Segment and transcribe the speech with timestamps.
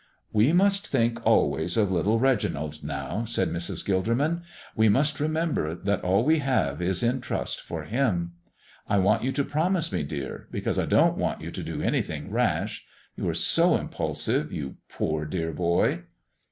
[0.33, 3.85] "We must think always of little Reginald now," said Mrs.
[3.85, 4.41] Gilderman;
[4.75, 8.31] "we must remember that all we have is in trust for him.
[8.89, 12.31] I want you to promise me, dear, because I don't want you to do anything
[12.31, 12.83] rash.
[13.15, 16.01] You are so impulsive you poor, dear boy."